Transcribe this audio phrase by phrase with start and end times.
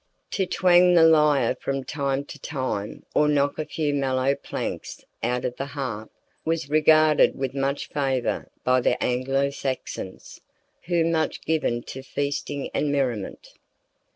[0.31, 5.45] To twang the lyre from time to time, or knock a few mellow plunks out
[5.45, 6.09] of the harp,
[6.43, 10.41] was regarded with much favor by the Anglo Saxons,
[10.87, 13.49] who were much given to feasting and merriment.